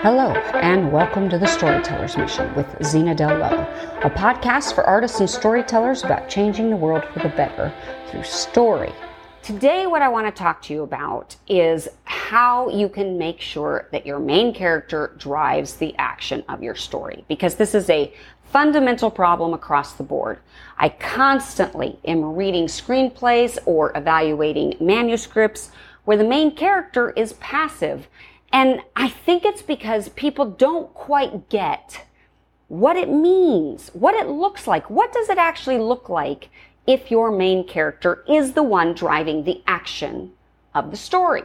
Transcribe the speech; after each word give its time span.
Hello, 0.00 0.32
and 0.54 0.90
welcome 0.90 1.28
to 1.28 1.36
the 1.36 1.46
Storyteller's 1.46 2.16
Mission 2.16 2.54
with 2.54 2.66
Zena 2.82 3.14
Dell 3.14 3.36
Lowe, 3.36 3.66
a 4.02 4.08
podcast 4.08 4.74
for 4.74 4.84
artists 4.84 5.20
and 5.20 5.28
storytellers 5.28 6.02
about 6.02 6.30
changing 6.30 6.70
the 6.70 6.76
world 6.76 7.04
for 7.12 7.18
the 7.18 7.28
better 7.28 7.70
through 8.10 8.22
story. 8.22 8.90
Today, 9.42 9.86
what 9.86 10.00
I 10.00 10.08
want 10.08 10.26
to 10.26 10.30
talk 10.32 10.62
to 10.62 10.72
you 10.72 10.82
about 10.82 11.36
is 11.46 11.88
how 12.04 12.70
you 12.70 12.88
can 12.88 13.18
make 13.18 13.38
sure 13.38 13.86
that 13.92 14.06
your 14.06 14.18
main 14.18 14.54
character 14.54 15.14
drives 15.18 15.74
the 15.74 15.94
action 15.98 16.42
of 16.48 16.62
your 16.62 16.74
story, 16.74 17.26
because 17.28 17.56
this 17.56 17.74
is 17.74 17.90
a 17.90 18.10
fundamental 18.44 19.10
problem 19.10 19.52
across 19.52 19.92
the 19.92 20.04
board. 20.04 20.38
I 20.78 20.88
constantly 20.88 21.98
am 22.06 22.34
reading 22.34 22.64
screenplays 22.64 23.58
or 23.66 23.94
evaluating 23.94 24.74
manuscripts 24.80 25.70
where 26.06 26.16
the 26.16 26.24
main 26.24 26.56
character 26.56 27.10
is 27.10 27.34
passive. 27.34 28.08
And 28.52 28.80
I 28.96 29.08
think 29.08 29.44
it's 29.44 29.62
because 29.62 30.08
people 30.10 30.46
don't 30.46 30.92
quite 30.94 31.48
get 31.48 32.04
what 32.68 32.96
it 32.96 33.08
means, 33.10 33.88
what 33.92 34.14
it 34.14 34.28
looks 34.28 34.66
like. 34.66 34.88
What 34.90 35.12
does 35.12 35.28
it 35.28 35.38
actually 35.38 35.78
look 35.78 36.08
like 36.08 36.50
if 36.86 37.10
your 37.10 37.30
main 37.30 37.66
character 37.66 38.24
is 38.28 38.52
the 38.52 38.62
one 38.62 38.94
driving 38.94 39.44
the 39.44 39.62
action 39.66 40.32
of 40.74 40.90
the 40.90 40.96
story? 40.96 41.42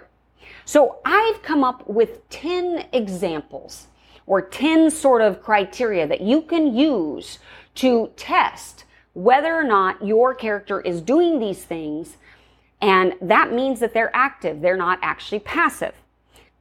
So 0.66 1.00
I've 1.04 1.42
come 1.42 1.64
up 1.64 1.88
with 1.88 2.28
10 2.30 2.88
examples 2.94 3.88
or 4.26 4.42
10 4.42 4.90
sort 4.90 5.22
of 5.22 5.42
criteria 5.42 6.08
that 6.08 6.22
you 6.22 6.42
can 6.42 6.76
use 6.76 7.40
to 7.76 8.12
test 8.16 8.86
whether 9.14 9.54
or 9.54 9.64
not 9.64 10.06
your 10.06 10.34
character 10.34 10.82
is 10.82 11.02
doing 11.02 11.40
these 11.40 11.64
things. 11.64 12.18
And 12.82 13.16
that 13.22 13.54
means 13.54 13.80
that 13.80 13.94
they're 13.94 14.16
active. 14.16 14.62
They're 14.62 14.78
not 14.78 15.00
actually 15.02 15.40
passive. 15.40 15.94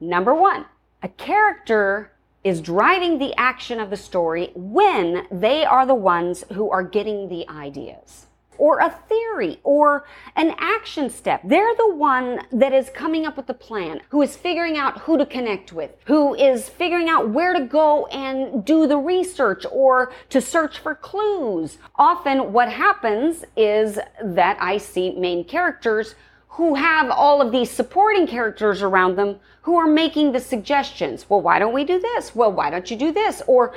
Number 0.03 0.33
one, 0.33 0.65
a 1.01 1.07
character 1.07 2.11
is 2.43 2.59
driving 2.59 3.19
the 3.19 3.33
action 3.35 3.79
of 3.79 3.89
the 3.89 3.95
story 3.95 4.51
when 4.53 5.25
they 5.31 5.63
are 5.63 5.85
the 5.85 5.95
ones 5.95 6.43
who 6.51 6.69
are 6.69 6.83
getting 6.83 7.29
the 7.29 7.47
ideas 7.47 8.27
or 8.57 8.79
a 8.79 8.89
theory 9.07 9.59
or 9.63 10.05
an 10.35 10.53
action 10.57 11.09
step. 11.09 11.41
They're 11.45 11.75
the 11.75 11.95
one 11.95 12.41
that 12.51 12.73
is 12.73 12.89
coming 12.89 13.25
up 13.25 13.37
with 13.37 13.47
the 13.47 13.53
plan, 13.53 14.01
who 14.09 14.21
is 14.21 14.35
figuring 14.35 14.77
out 14.77 14.99
who 14.99 15.17
to 15.17 15.25
connect 15.25 15.71
with, 15.71 15.91
who 16.05 16.35
is 16.35 16.67
figuring 16.67 17.07
out 17.07 17.29
where 17.29 17.53
to 17.53 17.65
go 17.65 18.05
and 18.07 18.63
do 18.65 18.85
the 18.85 18.97
research 18.97 19.65
or 19.71 20.11
to 20.29 20.41
search 20.41 20.79
for 20.79 20.95
clues. 20.95 21.77
Often 21.95 22.51
what 22.51 22.69
happens 22.69 23.45
is 23.55 23.99
that 24.21 24.57
I 24.59 24.77
see 24.77 25.15
main 25.15 25.45
characters 25.45 26.15
who 26.53 26.75
have 26.75 27.09
all 27.09 27.41
of 27.41 27.51
these 27.51 27.71
supporting 27.71 28.27
characters 28.27 28.83
around 28.83 29.15
them 29.15 29.39
who 29.63 29.75
are 29.75 29.87
making 29.87 30.31
the 30.31 30.39
suggestions. 30.39 31.27
Well, 31.27 31.41
why 31.41 31.57
don't 31.57 31.73
we 31.73 31.83
do 31.83 31.99
this? 31.99 32.35
Well, 32.35 32.51
why 32.51 32.69
don't 32.69 32.91
you 32.91 32.95
do 32.95 33.11
this? 33.11 33.41
Or, 33.47 33.73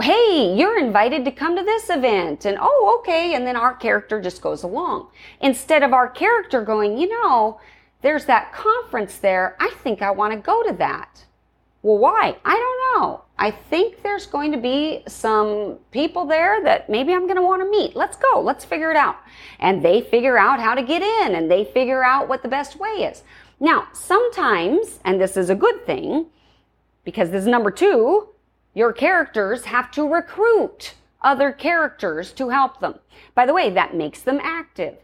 hey, 0.00 0.54
you're 0.54 0.78
invited 0.78 1.24
to 1.24 1.32
come 1.32 1.56
to 1.56 1.64
this 1.64 1.90
event. 1.90 2.44
And, 2.44 2.56
oh, 2.60 2.98
okay. 3.00 3.34
And 3.34 3.44
then 3.44 3.56
our 3.56 3.74
character 3.74 4.20
just 4.20 4.42
goes 4.42 4.62
along. 4.62 5.08
Instead 5.40 5.82
of 5.82 5.92
our 5.92 6.08
character 6.08 6.62
going, 6.62 6.98
you 6.98 7.08
know, 7.08 7.58
there's 8.00 8.26
that 8.26 8.52
conference 8.52 9.18
there. 9.18 9.56
I 9.58 9.70
think 9.82 10.00
I 10.00 10.12
want 10.12 10.32
to 10.32 10.38
go 10.38 10.62
to 10.62 10.72
that. 10.74 11.24
Well, 11.82 11.98
why? 11.98 12.36
I 12.44 12.54
don't 12.54 13.02
know. 13.02 13.24
I 13.40 13.50
think 13.50 14.02
there's 14.02 14.26
going 14.26 14.52
to 14.52 14.58
be 14.58 15.02
some 15.08 15.78
people 15.92 16.26
there 16.26 16.62
that 16.62 16.90
maybe 16.90 17.14
I'm 17.14 17.22
going 17.22 17.36
to 17.36 17.42
want 17.42 17.62
to 17.62 17.70
meet. 17.70 17.96
Let's 17.96 18.18
go. 18.18 18.38
Let's 18.40 18.66
figure 18.66 18.90
it 18.90 18.98
out. 18.98 19.16
And 19.58 19.82
they 19.82 20.02
figure 20.02 20.36
out 20.36 20.60
how 20.60 20.74
to 20.74 20.82
get 20.82 21.00
in 21.02 21.34
and 21.34 21.50
they 21.50 21.64
figure 21.64 22.04
out 22.04 22.28
what 22.28 22.42
the 22.42 22.48
best 22.48 22.78
way 22.78 22.90
is. 22.90 23.22
Now, 23.58 23.88
sometimes, 23.94 25.00
and 25.06 25.18
this 25.18 25.38
is 25.38 25.48
a 25.48 25.54
good 25.54 25.86
thing, 25.86 26.26
because 27.02 27.30
this 27.30 27.42
is 27.42 27.48
number 27.48 27.70
two, 27.70 28.28
your 28.74 28.92
characters 28.92 29.64
have 29.64 29.90
to 29.92 30.06
recruit 30.06 30.94
other 31.22 31.50
characters 31.50 32.32
to 32.32 32.50
help 32.50 32.80
them. 32.80 32.98
By 33.34 33.46
the 33.46 33.54
way, 33.54 33.70
that 33.70 33.94
makes 33.94 34.20
them 34.20 34.38
active 34.42 34.98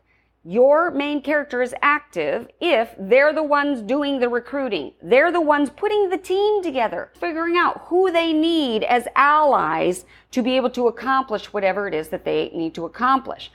your 0.49 0.93
main 0.93 1.21
character 1.21 1.61
is 1.61 1.75
active 1.83 2.47
if 2.61 2.95
they're 3.01 3.33
the 3.33 3.43
ones 3.43 3.83
doing 3.83 4.21
the 4.21 4.29
recruiting. 4.29 4.93
They're 5.03 5.33
the 5.33 5.41
ones 5.41 5.71
putting 5.71 6.09
the 6.09 6.19
team 6.19 6.63
together, 6.63 7.11
figuring 7.19 7.57
out 7.57 7.87
who 7.87 8.13
they 8.13 8.33
need 8.33 8.85
as 8.85 9.09
allies 9.17 10.05
to 10.31 10.43
be 10.43 10.55
able 10.55 10.71
to 10.71 10.87
accomplish 10.87 11.53
whatever 11.53 11.89
it 11.89 11.95
is 11.95 12.11
that 12.11 12.25
they 12.25 12.53
need 12.55 12.75
to 12.77 12.85
accomplish. 12.85 13.51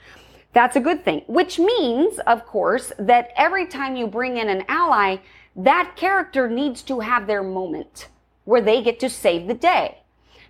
That's 0.52 0.76
a 0.76 0.80
good 0.80 1.02
thing, 1.02 1.22
which 1.28 1.58
means, 1.58 2.18
of 2.26 2.44
course, 2.44 2.92
that 2.98 3.30
every 3.36 3.66
time 3.66 3.96
you 3.96 4.06
bring 4.06 4.36
in 4.36 4.50
an 4.50 4.64
ally, 4.68 5.16
that 5.56 5.94
character 5.96 6.46
needs 6.46 6.82
to 6.82 7.00
have 7.00 7.26
their 7.26 7.42
moment 7.42 8.08
where 8.44 8.60
they 8.60 8.82
get 8.82 9.00
to 9.00 9.08
save 9.08 9.46
the 9.46 9.54
day. 9.54 10.02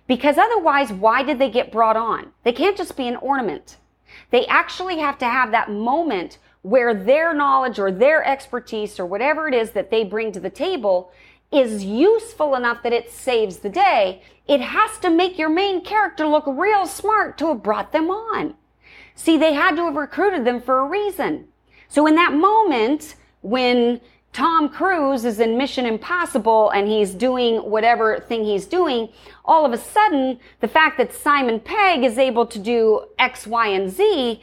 Because 0.07 0.37
otherwise, 0.37 0.91
why 0.91 1.23
did 1.23 1.39
they 1.39 1.49
get 1.49 1.71
brought 1.71 1.95
on? 1.95 2.33
They 2.43 2.51
can't 2.51 2.75
just 2.75 2.97
be 2.97 3.07
an 3.07 3.15
ornament. 3.15 3.77
They 4.29 4.45
actually 4.47 4.99
have 4.99 5.17
to 5.19 5.25
have 5.25 5.51
that 5.51 5.71
moment 5.71 6.37
where 6.61 6.93
their 6.93 7.33
knowledge 7.33 7.77
or 7.77 7.91
their 7.91 8.25
expertise 8.25 8.99
or 8.99 9.05
whatever 9.05 9.47
it 9.47 9.53
is 9.53 9.71
that 9.71 9.91
they 9.91 10.03
bring 10.03 10.31
to 10.31 10.39
the 10.39 10.49
table 10.49 11.11
is 11.51 11.83
useful 11.83 12.55
enough 12.55 12.81
that 12.83 12.93
it 12.93 13.11
saves 13.11 13.59
the 13.59 13.69
day. 13.69 14.23
It 14.47 14.61
has 14.61 14.97
to 14.99 15.09
make 15.09 15.37
your 15.37 15.49
main 15.49 15.83
character 15.83 16.25
look 16.25 16.45
real 16.47 16.87
smart 16.87 17.37
to 17.37 17.49
have 17.49 17.61
brought 17.61 17.91
them 17.91 18.09
on. 18.09 18.55
See, 19.15 19.37
they 19.37 19.53
had 19.53 19.75
to 19.75 19.85
have 19.85 19.95
recruited 19.95 20.45
them 20.45 20.61
for 20.61 20.79
a 20.79 20.87
reason. 20.87 21.47
So 21.87 22.07
in 22.07 22.15
that 22.15 22.33
moment, 22.33 23.15
when 23.41 24.01
Tom 24.33 24.67
Cruise 24.67 25.25
is 25.25 25.39
in 25.39 25.59
Mission 25.59 25.85
Impossible 25.85 26.71
and 26.71 26.87
he's 26.87 27.13
doing 27.13 27.57
whatever 27.57 28.19
thing 28.19 28.43
he's 28.43 28.65
doing, 28.65 29.09
all 29.45 29.63
of 29.63 29.73
a 29.73 29.77
sudden, 29.77 30.39
the 30.59 30.67
fact 30.67 30.97
that 30.97 31.13
Simon 31.13 31.59
Pegg 31.59 32.03
is 32.03 32.17
able 32.17 32.47
to 32.47 32.57
do 32.57 33.05
X, 33.19 33.45
Y, 33.45 33.67
and 33.67 33.91
Z 33.91 34.41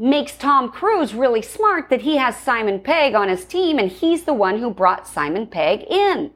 makes 0.00 0.36
Tom 0.36 0.68
Cruise 0.68 1.14
really 1.14 1.42
smart 1.42 1.88
that 1.90 2.02
he 2.02 2.16
has 2.16 2.36
Simon 2.36 2.80
Pegg 2.80 3.14
on 3.14 3.28
his 3.28 3.44
team 3.44 3.78
and 3.78 3.88
he's 3.88 4.24
the 4.24 4.34
one 4.34 4.58
who 4.58 4.68
brought 4.68 5.06
Simon 5.06 5.46
Pegg 5.46 5.84
in. 5.88 6.32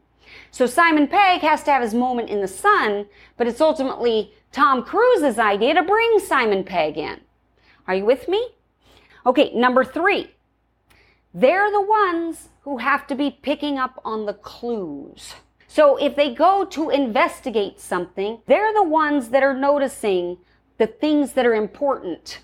So 0.52 0.66
Simon 0.66 1.08
Pegg 1.08 1.40
has 1.40 1.64
to 1.64 1.72
have 1.72 1.82
his 1.82 1.94
moment 1.94 2.30
in 2.30 2.40
the 2.40 2.48
sun, 2.48 3.06
but 3.36 3.48
it's 3.48 3.60
ultimately 3.60 4.32
Tom 4.52 4.84
Cruise's 4.84 5.38
idea 5.38 5.74
to 5.74 5.82
bring 5.82 6.20
Simon 6.20 6.62
Pegg 6.62 6.96
in. 6.96 7.20
Are 7.88 7.94
you 7.96 8.04
with 8.04 8.28
me? 8.28 8.50
Okay, 9.26 9.52
number 9.52 9.82
three. 9.84 10.30
They're 11.34 11.70
the 11.70 11.82
ones 11.82 12.48
who 12.62 12.78
have 12.78 13.06
to 13.08 13.14
be 13.14 13.30
picking 13.30 13.78
up 13.78 14.00
on 14.04 14.26
the 14.26 14.34
clues. 14.34 15.34
So 15.66 15.96
if 15.96 16.16
they 16.16 16.34
go 16.34 16.64
to 16.64 16.90
investigate 16.90 17.80
something, 17.80 18.40
they're 18.46 18.72
the 18.72 18.82
ones 18.82 19.28
that 19.28 19.42
are 19.42 19.54
noticing 19.54 20.38
the 20.78 20.86
things 20.86 21.34
that 21.34 21.44
are 21.44 21.54
important. 21.54 22.40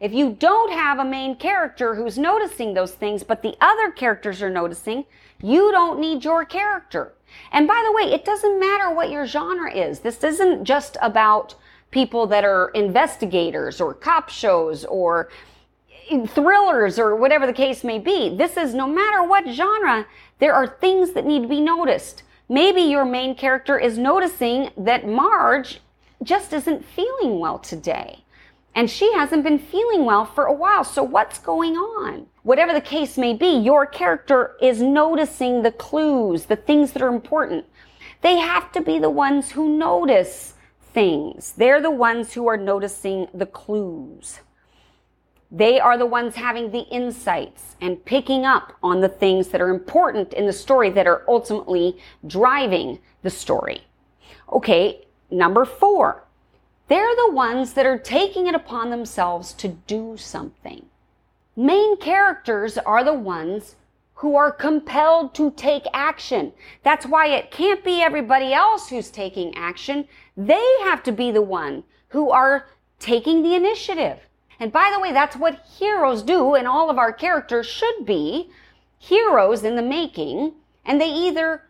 If 0.00 0.12
you 0.12 0.30
don't 0.30 0.72
have 0.72 0.98
a 0.98 1.04
main 1.04 1.36
character 1.36 1.94
who's 1.94 2.18
noticing 2.18 2.74
those 2.74 2.92
things, 2.92 3.22
but 3.22 3.42
the 3.42 3.56
other 3.60 3.90
characters 3.90 4.42
are 4.42 4.50
noticing, 4.50 5.04
you 5.42 5.70
don't 5.70 6.00
need 6.00 6.24
your 6.24 6.44
character. 6.44 7.14
And 7.52 7.68
by 7.68 7.82
the 7.84 7.92
way, 7.92 8.12
it 8.12 8.24
doesn't 8.24 8.60
matter 8.60 8.92
what 8.92 9.10
your 9.10 9.26
genre 9.26 9.72
is. 9.72 10.00
This 10.00 10.22
isn't 10.24 10.64
just 10.64 10.96
about 11.00 11.54
people 11.90 12.26
that 12.26 12.44
are 12.44 12.70
investigators 12.70 13.80
or 13.80 13.94
cop 13.94 14.28
shows 14.28 14.84
or 14.84 15.30
thrillers 16.26 16.98
or 16.98 17.16
whatever 17.16 17.46
the 17.46 17.52
case 17.52 17.84
may 17.84 17.98
be. 17.98 18.34
This 18.36 18.56
is 18.56 18.74
no 18.74 18.86
matter 18.86 19.22
what 19.22 19.48
genre, 19.48 20.06
there 20.38 20.54
are 20.54 20.66
things 20.66 21.12
that 21.12 21.26
need 21.26 21.42
to 21.42 21.48
be 21.48 21.60
noticed. 21.60 22.22
Maybe 22.48 22.80
your 22.80 23.04
main 23.04 23.34
character 23.34 23.78
is 23.78 23.98
noticing 23.98 24.70
that 24.76 25.06
Marge 25.06 25.80
just 26.22 26.52
isn't 26.52 26.84
feeling 26.84 27.38
well 27.38 27.58
today. 27.58 28.24
And 28.74 28.90
she 28.90 29.12
hasn't 29.12 29.44
been 29.44 29.58
feeling 29.58 30.04
well 30.04 30.24
for 30.24 30.44
a 30.44 30.52
while. 30.52 30.84
So 30.84 31.02
what's 31.02 31.38
going 31.38 31.74
on? 31.74 32.26
Whatever 32.42 32.72
the 32.72 32.80
case 32.80 33.18
may 33.18 33.34
be, 33.34 33.48
your 33.48 33.86
character 33.86 34.56
is 34.62 34.80
noticing 34.80 35.62
the 35.62 35.72
clues, 35.72 36.46
the 36.46 36.56
things 36.56 36.92
that 36.92 37.02
are 37.02 37.12
important. 37.12 37.66
They 38.20 38.36
have 38.36 38.72
to 38.72 38.80
be 38.80 38.98
the 38.98 39.10
ones 39.10 39.50
who 39.50 39.76
notice 39.76 40.54
things. 40.92 41.52
They're 41.56 41.82
the 41.82 41.90
ones 41.90 42.32
who 42.32 42.46
are 42.46 42.56
noticing 42.56 43.28
the 43.34 43.46
clues. 43.46 44.40
They 45.50 45.80
are 45.80 45.96
the 45.96 46.06
ones 46.06 46.34
having 46.34 46.70
the 46.70 46.86
insights 46.90 47.76
and 47.80 48.04
picking 48.04 48.44
up 48.44 48.74
on 48.82 49.00
the 49.00 49.08
things 49.08 49.48
that 49.48 49.62
are 49.62 49.70
important 49.70 50.34
in 50.34 50.46
the 50.46 50.52
story 50.52 50.90
that 50.90 51.06
are 51.06 51.24
ultimately 51.26 51.98
driving 52.26 52.98
the 53.22 53.30
story. 53.30 53.82
Okay, 54.52 55.06
number 55.30 55.64
four. 55.64 56.24
They're 56.88 57.16
the 57.16 57.32
ones 57.32 57.74
that 57.74 57.86
are 57.86 57.98
taking 57.98 58.46
it 58.46 58.54
upon 58.54 58.90
themselves 58.90 59.52
to 59.54 59.68
do 59.68 60.16
something. 60.18 60.86
Main 61.56 61.96
characters 61.96 62.78
are 62.78 63.02
the 63.02 63.14
ones 63.14 63.76
who 64.14 64.36
are 64.36 64.52
compelled 64.52 65.34
to 65.34 65.50
take 65.52 65.84
action. 65.92 66.52
That's 66.82 67.06
why 67.06 67.28
it 67.28 67.50
can't 67.50 67.84
be 67.84 68.02
everybody 68.02 68.52
else 68.52 68.88
who's 68.88 69.10
taking 69.10 69.54
action. 69.56 70.08
They 70.36 70.66
have 70.82 71.02
to 71.04 71.12
be 71.12 71.30
the 71.30 71.42
one 71.42 71.84
who 72.08 72.30
are 72.30 72.68
taking 72.98 73.42
the 73.42 73.54
initiative. 73.54 74.27
And 74.60 74.72
by 74.72 74.90
the 74.92 75.00
way, 75.00 75.12
that's 75.12 75.36
what 75.36 75.64
heroes 75.78 76.22
do, 76.22 76.54
and 76.54 76.66
all 76.66 76.90
of 76.90 76.98
our 76.98 77.12
characters 77.12 77.66
should 77.66 78.04
be 78.04 78.50
heroes 78.98 79.62
in 79.62 79.76
the 79.76 79.82
making. 79.82 80.54
And 80.84 81.00
they 81.00 81.10
either 81.10 81.62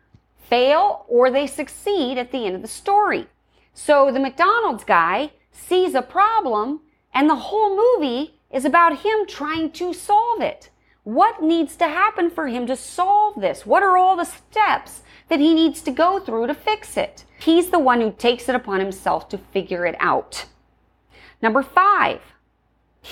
fail 0.49 1.05
or 1.09 1.31
they 1.31 1.47
succeed 1.47 2.19
at 2.19 2.33
the 2.33 2.47
end 2.47 2.57
of 2.57 2.63
the 2.63 2.69
story. 2.69 3.27
So 3.75 4.11
the 4.11 4.21
McDonald's 4.21 4.85
guy 4.85 5.33
sees 5.53 5.95
a 5.95 6.03
problem 6.03 6.81
and 7.13 7.29
the 7.29 7.37
whole 7.37 7.77
movie 7.77 8.35
is 8.51 8.65
about 8.65 9.01
him 9.01 9.27
trying 9.27 9.71
to 9.73 9.93
solve 9.93 10.41
it. 10.41 10.71
What 11.05 11.43
needs 11.43 11.77
to 11.77 11.89
happen 11.89 12.31
for 12.31 12.49
him 12.49 12.67
to 12.67 12.77
solve 12.77 13.41
this? 13.41 13.65
What 13.65 13.83
are 13.83 13.97
all 13.97 14.17
the 14.17 14.25
steps 14.25 15.03
that 15.29 15.41
he 15.41 15.55
needs 15.55 15.81
to 15.83 15.91
go 15.91 16.21
through 16.21 16.47
to 16.47 16.55
fix 16.55 16.97
it? 16.97 17.25
He's 17.41 17.71
the 17.71 17.79
one 17.79 18.01
who 18.01 18.13
takes 18.13 18.49
it 18.49 18.55
upon 18.55 18.81
himself 18.81 19.29
to 19.31 19.39
figure 19.39 19.87
it 19.87 19.97
out. 20.01 20.47
Number 21.41 21.63
five, 21.63 22.21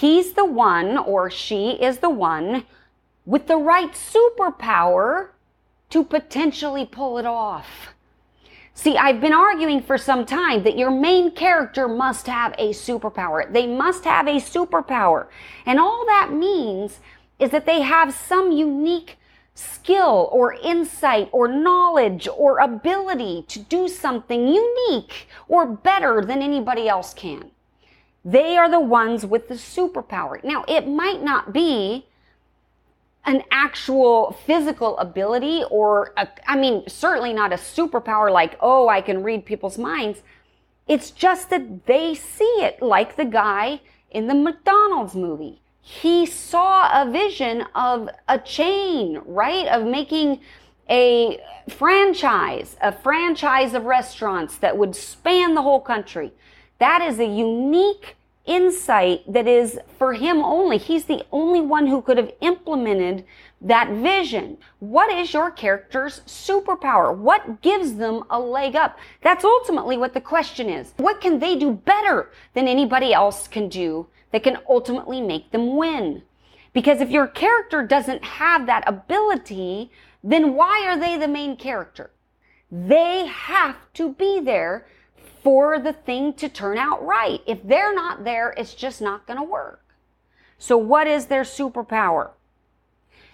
he's 0.00 0.34
the 0.34 0.44
one 0.44 0.98
or 0.98 1.30
she 1.30 1.70
is 1.70 1.98
the 1.98 2.10
one 2.10 2.64
with 3.24 3.46
the 3.46 3.56
right 3.56 3.92
superpower 3.92 5.30
to 5.90 6.04
potentially 6.04 6.84
pull 6.84 7.18
it 7.18 7.26
off. 7.26 7.94
See, 8.74 8.98
I've 8.98 9.22
been 9.22 9.32
arguing 9.32 9.82
for 9.82 9.96
some 9.96 10.26
time 10.26 10.62
that 10.64 10.76
your 10.76 10.90
main 10.90 11.30
character 11.30 11.88
must 11.88 12.26
have 12.26 12.52
a 12.58 12.70
superpower. 12.70 13.50
They 13.50 13.66
must 13.66 14.04
have 14.04 14.26
a 14.26 14.36
superpower. 14.36 15.28
And 15.64 15.80
all 15.80 16.04
that 16.06 16.30
means 16.30 17.00
is 17.38 17.50
that 17.52 17.64
they 17.64 17.80
have 17.80 18.12
some 18.12 18.52
unique 18.52 19.16
skill 19.54 20.28
or 20.30 20.52
insight 20.62 21.30
or 21.32 21.48
knowledge 21.48 22.28
or 22.36 22.58
ability 22.58 23.46
to 23.48 23.60
do 23.60 23.88
something 23.88 24.46
unique 24.46 25.26
or 25.48 25.66
better 25.66 26.22
than 26.22 26.42
anybody 26.42 26.86
else 26.86 27.14
can. 27.14 27.50
They 28.26 28.56
are 28.56 28.68
the 28.68 28.80
ones 28.80 29.24
with 29.24 29.46
the 29.46 29.54
superpower. 29.54 30.42
Now, 30.42 30.64
it 30.66 30.88
might 30.88 31.22
not 31.22 31.52
be 31.52 32.06
an 33.24 33.44
actual 33.52 34.36
physical 34.44 34.98
ability 34.98 35.62
or, 35.70 36.12
a, 36.16 36.26
I 36.44 36.56
mean, 36.56 36.82
certainly 36.88 37.32
not 37.32 37.52
a 37.52 37.56
superpower 37.56 38.32
like, 38.32 38.58
oh, 38.60 38.88
I 38.88 39.00
can 39.00 39.22
read 39.22 39.46
people's 39.46 39.78
minds. 39.78 40.22
It's 40.88 41.12
just 41.12 41.50
that 41.50 41.86
they 41.86 42.16
see 42.16 42.44
it 42.58 42.82
like 42.82 43.14
the 43.14 43.24
guy 43.24 43.80
in 44.10 44.26
the 44.26 44.34
McDonald's 44.34 45.14
movie. 45.14 45.62
He 45.80 46.26
saw 46.26 47.00
a 47.00 47.08
vision 47.08 47.64
of 47.76 48.08
a 48.26 48.40
chain, 48.40 49.22
right? 49.24 49.68
Of 49.68 49.86
making 49.86 50.40
a 50.90 51.40
franchise, 51.68 52.76
a 52.80 52.90
franchise 52.90 53.72
of 53.72 53.84
restaurants 53.84 54.58
that 54.58 54.76
would 54.76 54.96
span 54.96 55.54
the 55.54 55.62
whole 55.62 55.80
country. 55.80 56.32
That 56.78 57.02
is 57.02 57.18
a 57.18 57.26
unique 57.26 58.16
insight 58.44 59.20
that 59.32 59.48
is 59.48 59.78
for 59.98 60.14
him 60.14 60.38
only. 60.38 60.78
He's 60.78 61.04
the 61.06 61.24
only 61.32 61.60
one 61.60 61.86
who 61.86 62.00
could 62.00 62.16
have 62.16 62.32
implemented 62.40 63.24
that 63.60 63.90
vision. 63.90 64.58
What 64.78 65.10
is 65.10 65.32
your 65.32 65.50
character's 65.50 66.20
superpower? 66.26 67.16
What 67.16 67.60
gives 67.62 67.94
them 67.94 68.22
a 68.30 68.38
leg 68.38 68.76
up? 68.76 68.98
That's 69.22 69.44
ultimately 69.44 69.96
what 69.96 70.14
the 70.14 70.20
question 70.20 70.68
is. 70.68 70.92
What 70.96 71.20
can 71.20 71.38
they 71.38 71.58
do 71.58 71.72
better 71.72 72.30
than 72.54 72.68
anybody 72.68 73.12
else 73.12 73.48
can 73.48 73.68
do 73.68 74.06
that 74.32 74.44
can 74.44 74.58
ultimately 74.68 75.20
make 75.20 75.50
them 75.50 75.76
win? 75.76 76.22
Because 76.72 77.00
if 77.00 77.10
your 77.10 77.26
character 77.26 77.82
doesn't 77.84 78.22
have 78.22 78.66
that 78.66 78.84
ability, 78.86 79.90
then 80.22 80.54
why 80.54 80.84
are 80.86 80.98
they 80.98 81.16
the 81.16 81.26
main 81.26 81.56
character? 81.56 82.10
They 82.70 83.26
have 83.26 83.76
to 83.94 84.12
be 84.12 84.40
there 84.40 84.86
for 85.42 85.78
the 85.78 85.92
thing 85.92 86.32
to 86.34 86.48
turn 86.48 86.78
out 86.78 87.04
right. 87.04 87.40
If 87.46 87.62
they're 87.62 87.94
not 87.94 88.24
there, 88.24 88.54
it's 88.56 88.74
just 88.74 89.00
not 89.00 89.26
going 89.26 89.38
to 89.38 89.44
work. 89.44 89.84
So 90.58 90.76
what 90.76 91.06
is 91.06 91.26
their 91.26 91.42
superpower? 91.42 92.30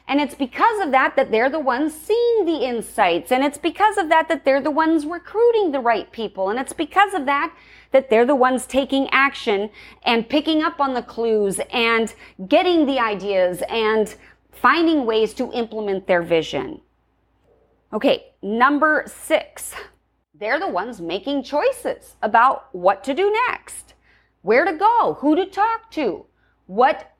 And 0.08 0.20
it's 0.20 0.34
because 0.34 0.84
of 0.84 0.90
that 0.90 1.14
that 1.16 1.30
they're 1.30 1.48
the 1.48 1.60
ones 1.60 1.94
seeing 1.94 2.44
the 2.44 2.64
insights. 2.64 3.30
And 3.30 3.44
it's 3.44 3.58
because 3.58 3.96
of 3.96 4.08
that 4.08 4.28
that 4.28 4.44
they're 4.44 4.60
the 4.60 4.70
ones 4.70 5.06
recruiting 5.06 5.70
the 5.70 5.80
right 5.80 6.10
people. 6.10 6.50
And 6.50 6.58
it's 6.58 6.72
because 6.72 7.14
of 7.14 7.24
that 7.26 7.54
that 7.92 8.10
they're 8.10 8.26
the 8.26 8.34
ones 8.34 8.66
taking 8.66 9.08
action 9.10 9.70
and 10.02 10.28
picking 10.28 10.62
up 10.62 10.80
on 10.80 10.94
the 10.94 11.02
clues 11.02 11.60
and 11.72 12.12
getting 12.48 12.86
the 12.86 12.98
ideas 12.98 13.62
and 13.68 14.14
finding 14.50 15.06
ways 15.06 15.34
to 15.34 15.52
implement 15.52 16.06
their 16.06 16.22
vision. 16.22 16.80
Okay, 17.92 18.32
number 18.42 19.04
six. 19.06 19.74
They're 20.34 20.58
the 20.58 20.68
ones 20.68 21.00
making 21.00 21.42
choices 21.42 22.16
about 22.22 22.74
what 22.74 23.04
to 23.04 23.14
do 23.14 23.30
next, 23.48 23.94
where 24.40 24.64
to 24.64 24.72
go, 24.72 25.18
who 25.20 25.36
to 25.36 25.46
talk 25.46 25.90
to, 25.92 26.24
what 26.66 27.12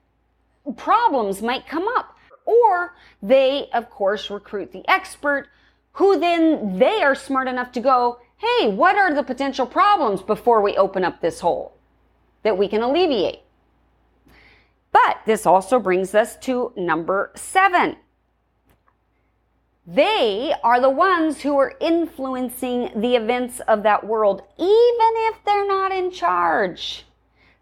problems 0.77 1.43
might 1.43 1.67
come 1.67 1.87
up. 1.97 2.17
Or 2.45 2.95
they, 3.23 3.69
of 3.73 3.91
course, 3.91 4.31
recruit 4.31 4.73
the 4.73 4.89
expert 4.89 5.49
who 5.93 6.19
then 6.19 6.79
they 6.79 7.03
are 7.03 7.15
smart 7.15 7.49
enough 7.49 7.71
to 7.73 7.81
go, 7.81 8.19
hey, 8.39 8.69
what 8.69 8.97
are 8.97 9.15
the 9.15 9.23
potential 9.23 9.67
problems 9.67 10.23
before 10.23 10.63
we 10.63 10.77
open 10.77 11.05
up 11.05 11.21
this 11.21 11.41
hole 11.41 11.77
that 12.43 12.57
we 12.57 12.67
can 12.67 12.83
alleviate? 12.83 13.41
But 14.91 15.19
this 15.27 15.47
also 15.47 15.79
brings 15.79 16.15
us 16.15 16.37
to 16.39 16.73
number 16.77 17.31
seven. 17.35 17.97
They 19.87 20.55
are 20.63 20.81
the 20.81 20.91
ones 20.91 21.41
who 21.41 21.59
are 21.59 21.75
influencing 21.81 22.93
the 22.95 23.17
events 23.17 23.59
of 23.67 23.83
that 23.83 24.07
world, 24.07 24.43
even 24.57 25.13
if 25.29 25.45
they're 25.45 25.67
not 25.67 25.91
in 25.91 26.13
charge. 26.13 27.05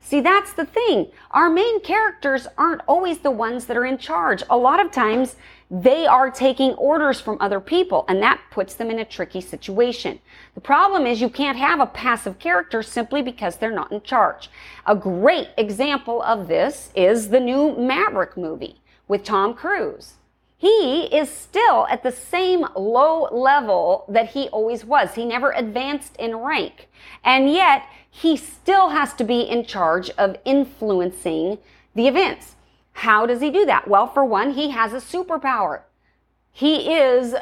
See, 0.00 0.20
that's 0.20 0.52
the 0.52 0.66
thing. 0.66 1.12
Our 1.30 1.48
main 1.48 1.80
characters 1.80 2.46
aren't 2.58 2.82
always 2.86 3.20
the 3.20 3.30
ones 3.30 3.64
that 3.66 3.76
are 3.76 3.86
in 3.86 3.96
charge. 3.96 4.42
A 4.50 4.56
lot 4.56 4.84
of 4.84 4.92
times, 4.92 5.36
they 5.70 6.06
are 6.06 6.30
taking 6.30 6.74
orders 6.74 7.22
from 7.22 7.38
other 7.40 7.60
people, 7.60 8.04
and 8.06 8.22
that 8.22 8.40
puts 8.50 8.74
them 8.74 8.90
in 8.90 8.98
a 8.98 9.04
tricky 9.06 9.40
situation. 9.40 10.20
The 10.54 10.60
problem 10.60 11.06
is 11.06 11.22
you 11.22 11.30
can't 11.30 11.56
have 11.56 11.80
a 11.80 11.86
passive 11.86 12.38
character 12.38 12.82
simply 12.82 13.22
because 13.22 13.56
they're 13.56 13.70
not 13.70 13.92
in 13.92 14.02
charge. 14.02 14.50
A 14.84 14.94
great 14.94 15.48
example 15.56 16.20
of 16.20 16.48
this 16.48 16.90
is 16.94 17.30
the 17.30 17.40
new 17.40 17.74
Maverick 17.78 18.36
movie 18.36 18.82
with 19.08 19.24
Tom 19.24 19.54
Cruise 19.54 20.16
he 20.60 21.04
is 21.04 21.30
still 21.30 21.86
at 21.86 22.02
the 22.02 22.12
same 22.12 22.66
low 22.76 23.30
level 23.32 24.04
that 24.08 24.28
he 24.28 24.48
always 24.48 24.84
was. 24.84 25.14
He 25.14 25.24
never 25.24 25.52
advanced 25.52 26.14
in 26.16 26.36
rank. 26.36 26.90
And 27.24 27.50
yet, 27.50 27.84
he 28.10 28.36
still 28.36 28.90
has 28.90 29.14
to 29.14 29.24
be 29.24 29.40
in 29.40 29.64
charge 29.64 30.10
of 30.18 30.36
influencing 30.44 31.56
the 31.94 32.08
events. 32.08 32.56
How 32.92 33.24
does 33.24 33.40
he 33.40 33.50
do 33.50 33.64
that? 33.64 33.88
Well, 33.88 34.06
for 34.06 34.22
one, 34.22 34.50
he 34.50 34.68
has 34.68 34.92
a 34.92 34.96
superpower. 34.96 35.80
He 36.52 36.92
is 36.92 37.34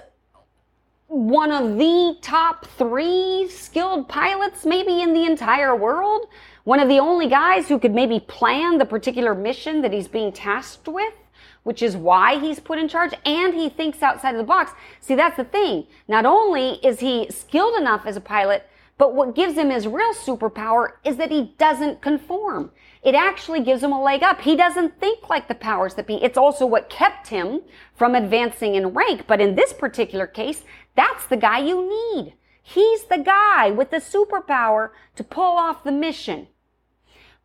one 1.08 1.50
of 1.50 1.76
the 1.76 2.18
top 2.22 2.66
three 2.66 3.48
skilled 3.50 4.08
pilots, 4.08 4.64
maybe 4.64 5.02
in 5.02 5.12
the 5.12 5.24
entire 5.24 5.74
world. 5.74 6.28
One 6.62 6.78
of 6.78 6.88
the 6.88 7.00
only 7.00 7.28
guys 7.28 7.66
who 7.66 7.80
could 7.80 7.94
maybe 7.96 8.20
plan 8.20 8.78
the 8.78 8.84
particular 8.84 9.34
mission 9.34 9.82
that 9.82 9.92
he's 9.92 10.06
being 10.06 10.30
tasked 10.30 10.86
with 10.86 11.14
which 11.62 11.82
is 11.82 11.96
why 11.96 12.38
he's 12.38 12.60
put 12.60 12.78
in 12.78 12.88
charge 12.88 13.12
and 13.24 13.54
he 13.54 13.68
thinks 13.68 14.02
outside 14.02 14.34
of 14.34 14.38
the 14.38 14.44
box. 14.44 14.72
See, 15.00 15.14
that's 15.14 15.36
the 15.36 15.44
thing. 15.44 15.86
Not 16.06 16.26
only 16.26 16.74
is 16.84 17.00
he 17.00 17.28
skilled 17.30 17.78
enough 17.78 18.06
as 18.06 18.16
a 18.16 18.20
pilot, 18.20 18.68
but 18.98 19.14
what 19.14 19.36
gives 19.36 19.56
him 19.56 19.70
his 19.70 19.86
real 19.86 20.12
superpower 20.12 20.94
is 21.04 21.16
that 21.16 21.30
he 21.30 21.54
doesn't 21.56 22.00
conform. 22.00 22.72
It 23.02 23.14
actually 23.14 23.60
gives 23.60 23.82
him 23.82 23.92
a 23.92 24.02
leg 24.02 24.24
up. 24.24 24.40
He 24.40 24.56
doesn't 24.56 24.98
think 24.98 25.30
like 25.30 25.46
the 25.46 25.54
powers 25.54 25.94
that 25.94 26.06
be. 26.06 26.16
It's 26.16 26.36
also 26.36 26.66
what 26.66 26.90
kept 26.90 27.28
him 27.28 27.60
from 27.94 28.16
advancing 28.16 28.74
in 28.74 28.88
rank. 28.88 29.26
But 29.28 29.40
in 29.40 29.54
this 29.54 29.72
particular 29.72 30.26
case, 30.26 30.64
that's 30.96 31.26
the 31.26 31.36
guy 31.36 31.60
you 31.60 31.88
need. 31.88 32.34
He's 32.60 33.04
the 33.04 33.18
guy 33.18 33.70
with 33.70 33.90
the 33.90 33.98
superpower 33.98 34.90
to 35.14 35.24
pull 35.24 35.56
off 35.56 35.84
the 35.84 35.92
mission. 35.92 36.48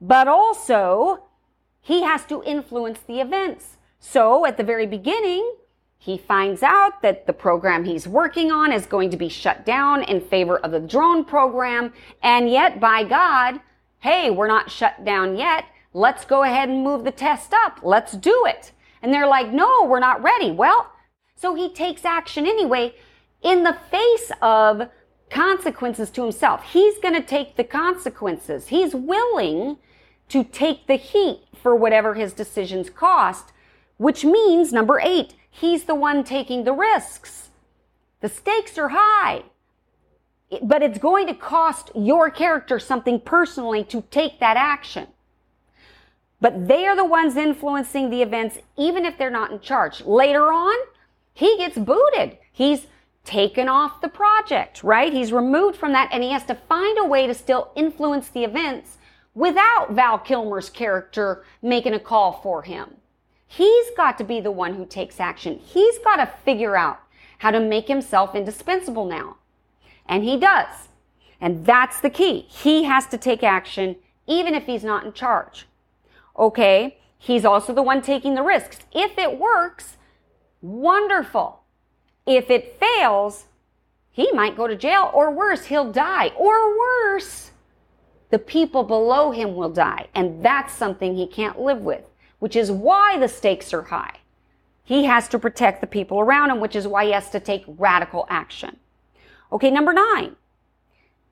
But 0.01 0.27
also, 0.27 1.25
he 1.79 2.01
has 2.01 2.25
to 2.25 2.43
influence 2.43 2.99
the 3.07 3.21
events. 3.21 3.77
So 4.05 4.45
at 4.45 4.57
the 4.57 4.65
very 4.65 4.85
beginning, 4.85 5.55
he 5.97 6.17
finds 6.17 6.61
out 6.61 7.01
that 7.03 7.25
the 7.25 7.31
program 7.31 7.85
he's 7.85 8.05
working 8.05 8.51
on 8.51 8.73
is 8.73 8.85
going 8.85 9.09
to 9.11 9.17
be 9.17 9.29
shut 9.29 9.65
down 9.65 10.03
in 10.03 10.19
favor 10.19 10.57
of 10.57 10.71
the 10.71 10.79
drone 10.81 11.23
program. 11.23 11.93
And 12.21 12.49
yet, 12.49 12.81
by 12.81 13.05
God, 13.05 13.61
hey, 13.99 14.29
we're 14.29 14.49
not 14.49 14.69
shut 14.69 15.05
down 15.05 15.37
yet. 15.37 15.63
Let's 15.93 16.25
go 16.25 16.43
ahead 16.43 16.67
and 16.67 16.83
move 16.83 17.05
the 17.05 17.11
test 17.11 17.53
up. 17.53 17.79
Let's 17.81 18.11
do 18.11 18.43
it. 18.45 18.73
And 19.01 19.13
they're 19.13 19.25
like, 19.25 19.53
no, 19.53 19.85
we're 19.85 19.99
not 19.99 20.21
ready. 20.21 20.51
Well, 20.51 20.91
so 21.37 21.55
he 21.55 21.69
takes 21.69 22.03
action 22.03 22.45
anyway 22.45 22.93
in 23.41 23.63
the 23.63 23.77
face 23.89 24.33
of 24.41 24.89
consequences 25.29 26.09
to 26.11 26.23
himself. 26.23 26.65
He's 26.65 26.99
going 26.99 27.15
to 27.15 27.25
take 27.25 27.55
the 27.55 27.63
consequences. 27.63 28.67
He's 28.67 28.93
willing 28.93 29.77
to 30.27 30.43
take 30.43 30.87
the 30.87 30.95
heat 30.95 31.45
for 31.55 31.73
whatever 31.73 32.15
his 32.15 32.33
decisions 32.33 32.89
cost 32.89 33.53
which 33.97 34.25
means 34.25 34.73
number 34.73 34.99
eight, 35.01 35.35
he's 35.49 35.83
the 35.83 35.95
one 35.95 36.23
taking 36.23 36.63
the 36.63 36.73
risks. 36.73 37.49
The 38.21 38.29
stakes 38.29 38.77
are 38.77 38.89
high, 38.93 39.43
but 40.61 40.81
it's 40.81 40.97
going 40.97 41.27
to 41.27 41.33
cost 41.33 41.91
your 41.95 42.29
character 42.29 42.79
something 42.79 43.19
personally 43.19 43.83
to 43.85 44.03
take 44.09 44.39
that 44.39 44.57
action. 44.57 45.07
But 46.39 46.67
they 46.67 46.85
are 46.85 46.95
the 46.95 47.05
ones 47.05 47.37
influencing 47.37 48.09
the 48.09 48.21
events, 48.21 48.59
even 48.77 49.05
if 49.05 49.17
they're 49.17 49.29
not 49.29 49.51
in 49.51 49.61
charge. 49.61 50.01
Later 50.01 50.51
on, 50.51 50.75
he 51.33 51.57
gets 51.57 51.77
booted. 51.77 52.37
He's 52.51 52.87
taken 53.23 53.69
off 53.69 54.01
the 54.01 54.09
project, 54.09 54.83
right? 54.83 55.13
He's 55.13 55.31
removed 55.31 55.77
from 55.77 55.93
that 55.93 56.09
and 56.11 56.21
he 56.21 56.31
has 56.31 56.43
to 56.45 56.55
find 56.55 56.97
a 56.99 57.05
way 57.05 57.27
to 57.27 57.33
still 57.33 57.71
influence 57.75 58.29
the 58.29 58.43
events 58.43 58.97
without 59.33 59.91
Val 59.91 60.19
Kilmer's 60.19 60.69
character 60.69 61.43
making 61.61 61.93
a 61.93 61.99
call 61.99 62.41
for 62.43 62.63
him. 62.63 62.95
He's 63.47 63.87
got 63.95 64.17
to 64.17 64.23
be 64.23 64.39
the 64.39 64.51
one 64.51 64.75
who 64.75 64.85
takes 64.85 65.19
action. 65.19 65.59
He's 65.59 65.99
got 65.99 66.17
to 66.17 66.31
figure 66.43 66.75
out 66.75 66.99
how 67.39 67.51
to 67.51 67.59
make 67.59 67.87
himself 67.87 68.35
indispensable 68.35 69.05
now. 69.05 69.37
And 70.05 70.23
he 70.23 70.37
does. 70.37 70.89
And 71.39 71.65
that's 71.65 71.99
the 71.99 72.09
key. 72.09 72.45
He 72.49 72.83
has 72.85 73.05
to 73.07 73.17
take 73.17 73.43
action 73.43 73.97
even 74.25 74.53
if 74.53 74.65
he's 74.65 74.83
not 74.83 75.05
in 75.05 75.13
charge. 75.13 75.67
Okay. 76.37 76.97
He's 77.17 77.45
also 77.45 77.73
the 77.73 77.81
one 77.81 78.01
taking 78.01 78.35
the 78.35 78.43
risks. 78.43 78.79
If 78.91 79.17
it 79.17 79.39
works, 79.39 79.97
wonderful. 80.61 81.61
If 82.25 82.49
it 82.49 82.77
fails, 82.79 83.45
he 84.11 84.31
might 84.33 84.57
go 84.57 84.67
to 84.67 84.75
jail 84.75 85.09
or 85.13 85.31
worse, 85.31 85.65
he'll 85.65 85.91
die 85.91 86.31
or 86.35 86.77
worse. 86.77 87.51
The 88.29 88.39
people 88.39 88.83
below 88.83 89.31
him 89.31 89.55
will 89.55 89.69
die. 89.69 90.07
And 90.13 90.43
that's 90.43 90.73
something 90.73 91.15
he 91.15 91.27
can't 91.27 91.59
live 91.59 91.79
with 91.79 92.03
which 92.43 92.57
is 92.57 92.69
why 92.69 93.17
the 93.17 93.29
stakes 93.29 93.73
are 93.73 93.83
high. 93.83 94.17
He 94.83 95.05
has 95.05 95.29
to 95.29 95.39
protect 95.39 95.79
the 95.79 95.87
people 95.87 96.19
around 96.19 96.51
him, 96.51 96.59
which 96.59 96.75
is 96.75 96.85
why 96.85 97.05
he 97.05 97.11
has 97.13 97.29
to 97.29 97.39
take 97.39 97.63
radical 97.65 98.25
action. 98.29 98.75
Okay, 99.53 99.71
number 99.71 99.93
nine. 99.93 100.35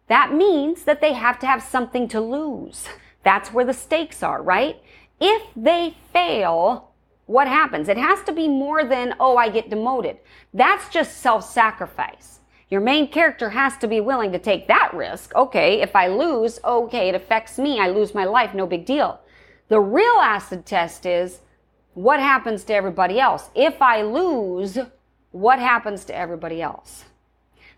That 0.08 0.34
means 0.34 0.86
that 0.86 1.02
they 1.02 1.12
have 1.12 1.38
to 1.40 1.48
have 1.48 1.62
something 1.62 2.08
to 2.08 2.22
lose. 2.22 2.88
That's 3.24 3.52
where 3.52 3.66
the 3.66 3.74
stakes 3.74 4.24
are, 4.24 4.42
right? 4.42 4.78
If 5.20 5.42
they 5.54 5.98
fail, 6.14 6.92
what 7.26 7.50
happens? 7.50 7.90
It 7.90 7.98
has 7.98 8.24
to 8.24 8.32
be 8.32 8.48
more 8.48 8.86
than, 8.86 9.14
oh, 9.20 9.36
I 9.36 9.50
get 9.50 9.70
demoted. 9.70 10.18
That's 10.54 10.88
just 10.88 11.18
self 11.18 11.44
sacrifice. 11.44 12.40
Your 12.70 12.80
main 12.80 13.10
character 13.10 13.50
has 13.50 13.76
to 13.80 13.88
be 13.90 14.00
willing 14.00 14.32
to 14.32 14.40
take 14.40 14.70
that 14.70 14.94
risk. 14.94 15.36
Okay, 15.36 15.82
if 15.82 15.94
I 15.94 16.08
lose, 16.08 16.62
okay, 16.64 17.10
it 17.10 17.16
affects 17.16 17.58
me. 17.58 17.82
I 17.82 17.90
lose 17.90 18.16
my 18.16 18.24
life, 18.24 18.54
no 18.54 18.66
big 18.66 18.86
deal. 18.86 19.20
The 19.72 19.80
real 19.80 20.20
acid 20.20 20.66
test 20.66 21.06
is 21.06 21.40
what 21.94 22.20
happens 22.20 22.66
to 22.66 22.74
everybody 22.74 23.22
else? 23.22 23.50
If 23.56 23.82
I 23.82 24.02
lose, 24.02 24.78
what 25.32 25.60
happens 25.60 26.04
to 26.06 26.14
everybody 26.16 26.62
else? 26.62 27.06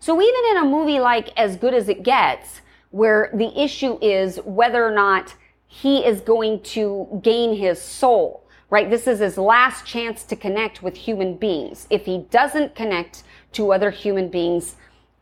So 0.00 0.20
even 0.20 0.50
in 0.50 0.56
a 0.56 0.68
movie 0.68 0.98
like 0.98 1.28
As 1.36 1.54
Good 1.54 1.72
as 1.72 1.88
It 1.88 2.02
Gets, 2.02 2.62
where 2.90 3.30
the 3.32 3.56
issue 3.56 3.96
is 4.02 4.38
whether 4.38 4.84
or 4.84 4.90
not 4.90 5.36
he 5.68 6.04
is 6.04 6.20
going 6.20 6.62
to 6.62 7.20
gain 7.22 7.54
his 7.56 7.80
soul, 7.80 8.44
right? 8.70 8.90
This 8.90 9.06
is 9.06 9.20
his 9.20 9.38
last 9.38 9.86
chance 9.86 10.24
to 10.24 10.34
connect 10.34 10.82
with 10.82 10.96
human 10.96 11.36
beings. 11.36 11.86
If 11.90 12.06
he 12.06 12.26
doesn't 12.28 12.74
connect 12.74 13.22
to 13.52 13.72
other 13.72 13.92
human 13.92 14.30
beings, 14.30 14.74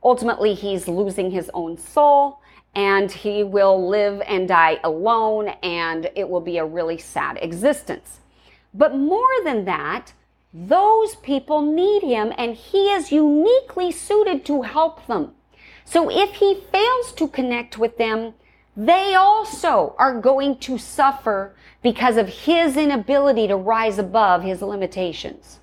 ultimately 0.03 0.55
he's 0.55 0.89
losing 0.89 1.33
his 1.33 1.51
own 1.53 1.77
soul 1.77 2.41
and 2.75 3.11
he 3.11 3.45
will 3.45 3.89
live 3.89 4.23
and 4.27 4.49
die 4.49 4.79
alone 4.83 5.49
and 5.63 6.11
it 6.15 6.29
will 6.29 6.41
be 6.41 6.59
a 6.59 6.65
really 6.65 6.99
sad 6.99 7.39
existence. 7.43 8.21
But 8.73 8.97
more 8.97 9.45
than 9.45 9.65
that, 9.67 10.13
those 10.55 11.17
people 11.17 11.63
need 11.63 12.03
him 12.03 12.33
and 12.37 12.55
he 12.55 12.91
is 12.91 13.13
uniquely 13.13 13.93
suited 13.93 14.45
to 14.47 14.63
help 14.63 15.07
them. 15.07 15.33
So 15.85 16.11
if 16.11 16.35
he 16.35 16.63
fails 16.73 17.13
to 17.13 17.29
connect 17.29 17.79
with 17.79 17.99
them, 17.99 18.35
they 18.77 19.15
also 19.15 19.95
are 19.99 20.19
going 20.19 20.59
to 20.59 20.79
suffer 20.79 21.55
because 21.83 22.17
of 22.17 22.29
his 22.29 22.77
inability 22.77 23.49
to 23.49 23.57
rise 23.57 23.99
above 23.99 24.43
his 24.43 24.63
limitations. 24.63 25.61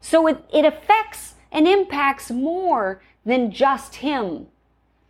So 0.00 0.26
it, 0.26 0.42
it 0.52 0.64
affects 0.64 1.34
and 1.52 1.68
impacts 1.68 2.30
more 2.30 3.02
than 3.26 3.50
just 3.50 3.96
him 3.96 4.46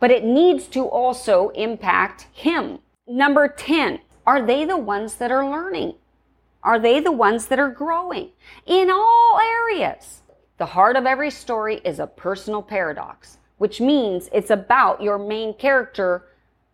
but 0.01 0.11
it 0.11 0.25
needs 0.25 0.65
to 0.65 0.83
also 0.83 1.49
impact 1.49 2.27
him. 2.33 2.79
Number 3.07 3.47
10, 3.47 3.99
are 4.25 4.41
they 4.45 4.65
the 4.65 4.75
ones 4.75 5.15
that 5.15 5.31
are 5.31 5.49
learning? 5.49 5.93
Are 6.63 6.79
they 6.79 6.99
the 6.99 7.11
ones 7.11 7.45
that 7.47 7.59
are 7.59 7.69
growing 7.69 8.31
in 8.65 8.89
all 8.89 9.39
areas? 9.39 10.23
The 10.57 10.65
heart 10.65 10.95
of 10.95 11.05
every 11.05 11.29
story 11.29 11.81
is 11.85 11.99
a 11.99 12.07
personal 12.07 12.63
paradox, 12.63 13.37
which 13.59 13.79
means 13.79 14.27
it's 14.33 14.49
about 14.49 15.03
your 15.03 15.19
main 15.19 15.53
character 15.53 16.25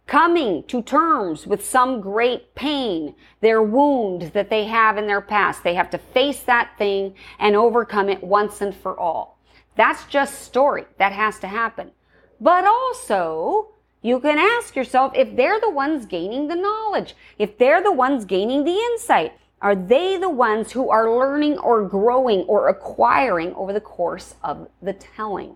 coming 0.08 0.64
to 0.64 0.82
terms 0.82 1.46
with 1.46 1.66
some 1.66 2.00
great 2.00 2.56
pain, 2.56 3.14
their 3.42 3.62
wound 3.62 4.32
that 4.34 4.50
they 4.50 4.64
have 4.64 4.98
in 4.98 5.06
their 5.06 5.22
past. 5.22 5.64
They 5.64 5.74
have 5.74 5.90
to 5.90 5.98
face 5.98 6.44
that 6.44 6.78
thing 6.78 7.14
and 7.40 7.58
overcome 7.58 8.08
it 8.08 8.24
once 8.24 8.62
and 8.62 8.74
for 8.74 8.98
all. 8.98 9.38
That's 9.76 10.06
just 10.06 10.44
story. 10.44 10.86
That 10.98 11.12
has 11.12 11.40
to 11.40 11.48
happen. 11.48 11.92
But 12.40 12.66
also, 12.66 13.70
you 14.02 14.20
can 14.20 14.38
ask 14.38 14.76
yourself 14.76 15.14
if 15.16 15.36
they're 15.36 15.60
the 15.60 15.72
ones 15.72 16.06
gaining 16.06 16.48
the 16.48 16.56
knowledge, 16.56 17.16
if 17.38 17.58
they're 17.58 17.82
the 17.82 17.92
ones 17.92 18.26
gaining 18.26 18.64
the 18.64 18.78
insight, 18.78 19.34
are 19.62 19.76
they 19.76 20.18
the 20.18 20.30
ones 20.30 20.72
who 20.72 20.90
are 20.90 21.10
learning 21.10 21.58
or 21.58 21.88
growing 21.88 22.42
or 22.42 22.68
acquiring 22.68 23.56
over 23.56 23.74
the 23.74 23.82
course 23.82 24.36
of 24.44 24.70
the 24.82 24.94
telling? 24.94 25.56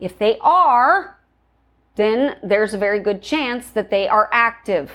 If 0.00 0.18
they 0.18 0.36
are, 0.40 1.18
then 1.94 2.36
there's 2.42 2.74
a 2.74 2.78
very 2.78 2.98
good 2.98 3.22
chance 3.22 3.70
that 3.70 3.90
they 3.90 4.08
are 4.08 4.28
active. 4.32 4.90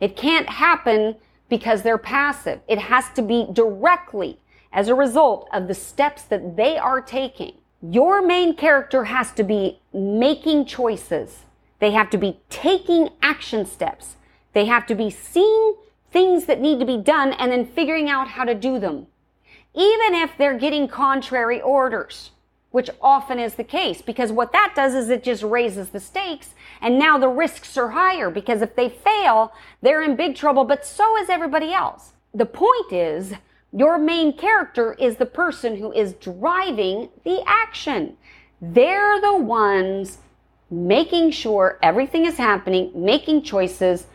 It 0.00 0.16
can't 0.16 0.48
happen 0.48 1.16
because 1.48 1.82
they're 1.82 1.96
passive. 1.96 2.60
It 2.68 2.78
has 2.78 3.08
to 3.14 3.22
be 3.22 3.46
directly 3.52 4.38
as 4.70 4.88
a 4.88 4.94
result 4.94 5.48
of 5.52 5.66
the 5.66 5.74
steps 5.74 6.22
that 6.24 6.56
they 6.56 6.76
are 6.76 7.00
taking 7.00 7.54
your 7.82 8.24
main 8.24 8.54
character 8.54 9.04
has 9.04 9.32
to 9.32 9.44
be 9.44 9.80
making 9.92 10.66
choices. 10.66 11.44
They 11.78 11.92
have 11.92 12.10
to 12.10 12.18
be 12.18 12.40
taking 12.50 13.10
action 13.22 13.64
steps. 13.66 14.16
They 14.52 14.64
have 14.64 14.86
to 14.86 14.94
be 14.94 15.10
seeing 15.10 15.76
things 16.10 16.46
that 16.46 16.60
need 16.60 16.80
to 16.80 16.86
be 16.86 16.96
done 16.96 17.32
and 17.34 17.52
then 17.52 17.64
figuring 17.66 18.08
out 18.08 18.28
how 18.28 18.44
to 18.44 18.54
do 18.54 18.78
them. 18.78 19.06
Even 19.74 20.14
if 20.14 20.36
they're 20.36 20.58
getting 20.58 20.88
contrary 20.88 21.60
orders, 21.60 22.30
which 22.70 22.90
often 23.00 23.38
is 23.38 23.54
the 23.54 23.64
case, 23.64 24.02
because 24.02 24.32
what 24.32 24.52
that 24.52 24.72
does 24.74 24.94
is 24.94 25.08
it 25.08 25.22
just 25.22 25.42
raises 25.42 25.90
the 25.90 26.00
stakes 26.00 26.54
and 26.80 26.98
now 26.98 27.18
the 27.18 27.28
risks 27.28 27.76
are 27.76 27.90
higher 27.90 28.30
because 28.30 28.60
if 28.60 28.74
they 28.74 28.88
fail, 28.88 29.52
they're 29.82 30.02
in 30.02 30.16
big 30.16 30.34
trouble, 30.34 30.64
but 30.64 30.84
so 30.84 31.16
is 31.18 31.28
everybody 31.28 31.72
else. 31.72 32.12
The 32.34 32.46
point 32.46 32.92
is 32.92 33.34
your 33.72 33.98
main 33.98 34.36
character 34.36 34.94
is 34.94 35.16
the 35.16 35.26
person 35.26 35.76
who 35.76 35.92
is 35.92 36.14
driving 36.14 37.10
the 37.24 37.42
action. 37.46 38.16
They're 38.60 39.20
the 39.20 39.36
ones 39.36 40.18
making 40.70 41.30
sure 41.30 41.78
everything 41.82 42.24
is 42.24 42.36
happening, 42.36 42.92
making 42.94 43.42
choices, 43.42 44.06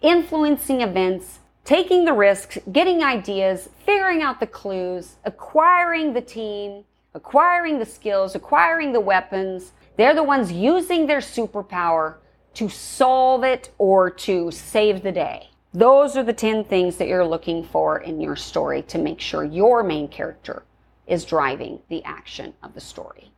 influencing 0.00 0.80
events, 0.80 1.38
taking 1.64 2.04
the 2.04 2.12
risks, 2.12 2.58
getting 2.72 3.02
ideas, 3.02 3.68
figuring 3.84 4.22
out 4.22 4.40
the 4.40 4.46
clues, 4.46 5.16
acquiring 5.24 6.12
the 6.12 6.20
team, 6.20 6.84
acquiring 7.14 7.78
the 7.78 7.86
skills, 7.86 8.34
acquiring 8.34 8.92
the 8.92 9.00
weapons. 9.00 9.72
They're 9.96 10.14
the 10.14 10.22
ones 10.22 10.50
using 10.52 11.06
their 11.06 11.20
superpower 11.20 12.16
to 12.54 12.68
solve 12.68 13.44
it 13.44 13.70
or 13.78 14.10
to 14.10 14.50
save 14.50 15.02
the 15.02 15.12
day. 15.12 15.50
Those 15.74 16.16
are 16.16 16.22
the 16.22 16.32
10 16.32 16.64
things 16.64 16.96
that 16.98 17.08
you're 17.08 17.26
looking 17.26 17.64
for 17.64 17.98
in 17.98 18.20
your 18.20 18.36
story 18.36 18.82
to 18.82 18.96
make 18.96 19.20
sure 19.20 19.42
your 19.42 19.82
main 19.82 20.06
character 20.06 20.62
is 21.08 21.24
driving 21.24 21.80
the 21.88 22.02
action 22.04 22.54
of 22.62 22.74
the 22.74 22.80
story. 22.80 23.32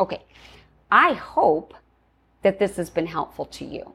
Okay, 0.00 0.22
I 0.90 1.12
hope 1.12 1.74
that 2.40 2.58
this 2.58 2.76
has 2.76 2.88
been 2.88 3.06
helpful 3.06 3.44
to 3.44 3.66
you. 3.66 3.92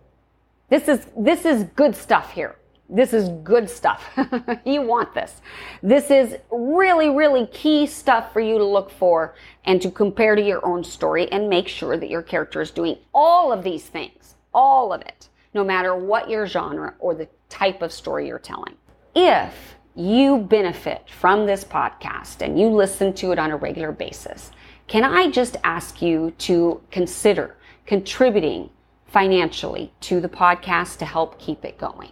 This 0.70 0.88
is, 0.88 1.08
this 1.18 1.46
is 1.46 1.64
good 1.76 1.96
stuff 1.96 2.32
here. 2.32 2.58
This 2.90 3.12
is 3.12 3.30
good 3.44 3.68
stuff. 3.68 4.08
you 4.66 4.84
want 4.84 5.16
this. 5.16 5.42
This 5.82 6.12
is 6.12 6.38
really, 6.52 7.10
really 7.10 7.48
key 7.48 7.88
stuff 7.88 8.32
for 8.32 8.40
you 8.40 8.60
to 8.60 8.64
look 8.64 8.92
for 8.92 9.34
and 9.66 9.82
to 9.82 9.90
compare 9.90 10.36
to 10.36 10.42
your 10.42 10.64
own 10.64 10.84
story 10.84 11.30
and 11.32 11.50
make 11.50 11.68
sure 11.68 11.98
that 11.98 12.10
your 12.10 12.22
character 12.22 12.62
is 12.62 12.70
doing 12.70 12.98
all 13.16 13.52
of 13.52 13.64
these 13.64 13.88
things, 13.88 14.36
all 14.54 14.94
of 14.94 15.02
it 15.02 15.28
no 15.54 15.64
matter 15.64 15.96
what 15.96 16.30
your 16.30 16.46
genre 16.46 16.94
or 17.00 17.16
the 17.16 17.28
type 17.50 17.82
of 17.82 17.92
story 17.92 18.28
you're 18.28 18.40
telling. 18.40 18.76
If 19.16 19.76
you 19.96 20.38
benefit 20.38 21.10
from 21.10 21.46
this 21.46 21.64
podcast 21.64 22.42
and 22.42 22.60
you 22.60 22.68
listen 22.68 23.14
to 23.14 23.32
it 23.32 23.40
on 23.40 23.52
a 23.52 23.58
regular 23.58 23.92
basis, 23.92 24.52
can 24.88 25.04
I 25.04 25.30
just 25.30 25.58
ask 25.64 26.02
you 26.02 26.32
to 26.40 26.82
consider 26.92 27.56
contributing 27.86 28.70
financially 29.08 29.92
to 30.02 30.22
the 30.22 30.30
podcast 30.30 30.98
to 31.00 31.06
help 31.06 31.40
keep 31.40 31.66
it 31.66 31.78
going? 31.78 32.12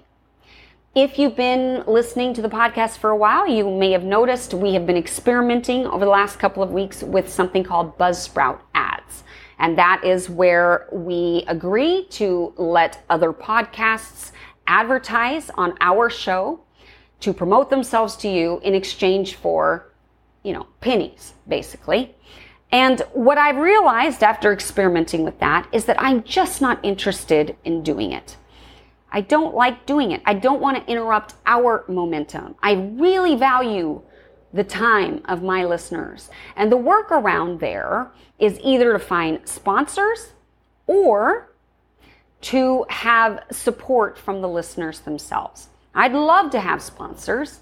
If 0.96 1.20
you've 1.20 1.36
been 1.36 1.84
listening 1.88 2.34
to 2.36 2.42
the 2.42 2.48
podcast 2.48 3.00
for 3.00 3.10
a 3.10 3.18
while, 3.18 3.46
you 3.46 3.70
may 3.70 3.92
have 3.92 4.06
noticed 4.06 4.54
we 4.54 4.74
have 4.76 4.88
been 4.88 4.96
experimenting 4.96 5.86
over 5.86 6.06
the 6.06 6.12
last 6.12 6.40
couple 6.40 6.64
of 6.64 6.72
weeks 6.72 7.04
with 7.04 7.32
something 7.32 7.66
called 7.66 7.98
Buzzsprout 7.98 8.60
ads. 8.74 8.95
And 9.60 9.78
that 9.78 10.04
is 10.04 10.30
where 10.30 10.88
we 10.92 11.46
agree 11.48 12.06
to 12.12 12.54
let 12.58 13.04
other 13.10 13.32
podcasts 13.32 14.32
advertise 14.68 15.50
on 15.52 15.76
our 15.80 16.10
show 16.10 16.60
to 17.22 17.34
promote 17.34 17.70
themselves 17.70 18.16
to 18.18 18.28
you 18.28 18.60
in 18.64 18.76
exchange 18.76 19.36
for, 19.36 19.92
you 20.44 20.54
know, 20.54 20.68
pennies, 20.82 21.34
basically. 21.48 22.16
And 22.72 23.00
what 23.14 23.38
I've 23.38 23.58
realized 23.58 24.24
after 24.24 24.52
experimenting 24.52 25.24
with 25.24 25.40
that 25.40 25.68
is 25.72 25.86
that 25.86 26.02
I'm 26.02 26.24
just 26.24 26.62
not 26.62 26.84
interested 26.84 27.56
in 27.64 27.84
doing 27.84 28.12
it. 28.12 28.36
I 29.12 29.22
don't 29.22 29.56
like 29.56 29.86
doing 29.86 30.12
it. 30.12 30.22
I 30.26 30.34
don't 30.34 30.60
want 30.60 30.78
to 30.78 30.92
interrupt 30.92 31.36
our 31.46 31.86
momentum. 31.88 32.56
I 32.62 32.74
really 32.74 33.36
value 33.36 34.02
the 34.56 34.64
time 34.64 35.22
of 35.26 35.44
my 35.44 35.66
listeners. 35.66 36.30
And 36.56 36.72
the 36.72 36.78
workaround 36.78 37.60
there 37.60 38.10
is 38.40 38.60
either 38.64 38.94
to 38.94 39.00
find 39.00 39.48
sponsors 39.48 40.32
or 40.88 41.52
to 42.42 42.86
have 42.90 43.44
support 43.52 44.18
from 44.18 44.42
the 44.42 44.48
listeners 44.48 45.00
themselves. 45.00 45.68
I'd 45.94 46.14
love 46.14 46.52
to 46.52 46.60
have 46.60 46.82
sponsors, 46.82 47.60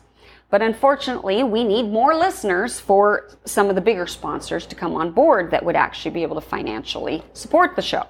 but 0.50 0.62
unfortunately, 0.62 1.44
we 1.44 1.64
need 1.64 1.84
more 1.84 2.16
listeners 2.16 2.80
for 2.80 3.30
some 3.46 3.70
of 3.70 3.76
the 3.76 3.82
bigger 3.82 4.06
sponsors 4.06 4.66
to 4.68 4.76
come 4.76 4.94
on 4.94 5.12
board 5.12 5.50
that 5.52 5.66
would 5.66 5.76
actually 5.76 6.12
be 6.12 6.22
able 6.22 6.36
to 6.36 6.48
financially 6.48 7.24
support 7.34 7.76
the 7.76 7.82
show. 7.82 8.06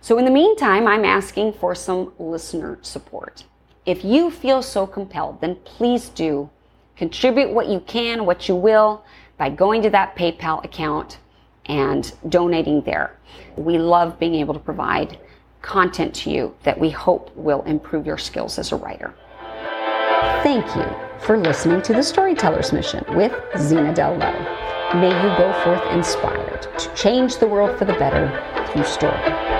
So, 0.00 0.18
in 0.18 0.24
the 0.24 0.30
meantime, 0.30 0.86
I'm 0.86 1.04
asking 1.04 1.54
for 1.54 1.74
some 1.74 2.12
listener 2.18 2.78
support. 2.82 3.44
If 3.86 4.04
you 4.04 4.30
feel 4.30 4.62
so 4.62 4.86
compelled, 4.86 5.40
then 5.40 5.56
please 5.64 6.08
do 6.10 6.50
contribute 6.96 7.50
what 7.50 7.68
you 7.68 7.80
can, 7.80 8.24
what 8.24 8.48
you 8.48 8.54
will, 8.54 9.04
by 9.38 9.50
going 9.50 9.82
to 9.82 9.90
that 9.90 10.16
PayPal 10.16 10.64
account 10.64 11.18
and 11.66 12.12
donating 12.28 12.82
there. 12.82 13.18
We 13.56 13.78
love 13.78 14.18
being 14.18 14.34
able 14.36 14.54
to 14.54 14.60
provide 14.60 15.18
content 15.62 16.14
to 16.14 16.30
you 16.30 16.54
that 16.62 16.78
we 16.78 16.90
hope 16.90 17.34
will 17.36 17.62
improve 17.62 18.06
your 18.06 18.18
skills 18.18 18.58
as 18.58 18.72
a 18.72 18.76
writer. 18.76 19.14
Thank 20.42 20.64
you 20.76 20.86
for 21.18 21.36
listening 21.36 21.82
to 21.82 21.92
the 21.92 22.02
Storyteller's 22.02 22.72
Mission 22.72 23.04
with 23.16 23.32
Zena 23.58 23.94
Dell 23.94 24.16
May 24.94 25.08
you 25.08 25.36
go 25.36 25.52
forth 25.64 25.82
inspired 25.92 26.62
to 26.78 26.94
change 26.94 27.36
the 27.36 27.48
world 27.48 27.76
for 27.76 27.84
the 27.84 27.94
better 27.94 28.30
through 28.72 28.84
story. 28.84 29.55